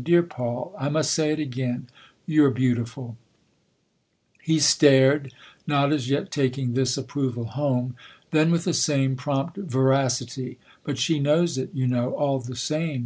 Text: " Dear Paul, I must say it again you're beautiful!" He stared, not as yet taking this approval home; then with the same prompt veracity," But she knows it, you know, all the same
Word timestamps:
" - -
Dear 0.10 0.22
Paul, 0.22 0.74
I 0.78 0.88
must 0.88 1.10
say 1.12 1.30
it 1.30 1.38
again 1.38 1.88
you're 2.24 2.50
beautiful!" 2.50 3.18
He 4.50 4.58
stared, 4.58 5.34
not 5.66 5.92
as 5.92 6.08
yet 6.08 6.30
taking 6.30 6.72
this 6.72 6.96
approval 6.96 7.44
home; 7.44 7.96
then 8.30 8.50
with 8.50 8.64
the 8.64 8.72
same 8.72 9.14
prompt 9.14 9.58
veracity," 9.58 10.56
But 10.84 10.96
she 10.96 11.18
knows 11.18 11.58
it, 11.58 11.68
you 11.74 11.86
know, 11.86 12.14
all 12.14 12.38
the 12.38 12.56
same 12.56 12.98